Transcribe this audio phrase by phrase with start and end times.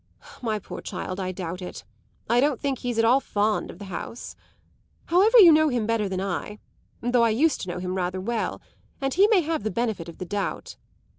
[0.41, 1.83] My poor child, I doubt it;
[2.27, 4.35] I don't think he's at all fond of the house.
[5.05, 6.57] However, you know him better than I,
[7.01, 8.63] though I used to know him rather well,
[8.99, 10.75] and he may have the benefit of the doubt.